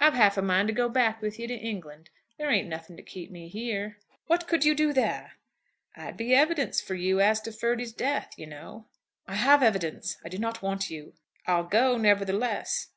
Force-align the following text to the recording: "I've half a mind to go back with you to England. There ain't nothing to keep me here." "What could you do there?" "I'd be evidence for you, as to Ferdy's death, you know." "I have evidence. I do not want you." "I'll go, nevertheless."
"I've 0.00 0.14
half 0.14 0.38
a 0.38 0.40
mind 0.40 0.68
to 0.68 0.72
go 0.74 0.88
back 0.88 1.20
with 1.20 1.38
you 1.38 1.46
to 1.48 1.54
England. 1.54 2.08
There 2.38 2.50
ain't 2.50 2.66
nothing 2.66 2.96
to 2.96 3.02
keep 3.02 3.30
me 3.30 3.48
here." 3.48 3.98
"What 4.26 4.48
could 4.48 4.64
you 4.64 4.74
do 4.74 4.94
there?" 4.94 5.32
"I'd 5.94 6.16
be 6.16 6.34
evidence 6.34 6.80
for 6.80 6.94
you, 6.94 7.20
as 7.20 7.42
to 7.42 7.52
Ferdy's 7.52 7.92
death, 7.92 8.32
you 8.38 8.46
know." 8.46 8.86
"I 9.28 9.34
have 9.34 9.62
evidence. 9.62 10.16
I 10.24 10.30
do 10.30 10.38
not 10.38 10.62
want 10.62 10.88
you." 10.88 11.12
"I'll 11.46 11.64
go, 11.64 11.98
nevertheless." 11.98 12.88